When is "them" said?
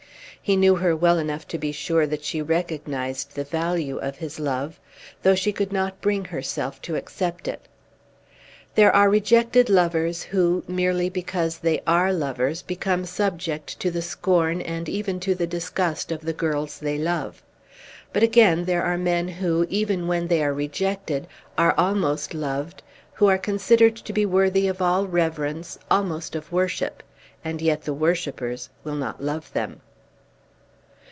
29.53-29.81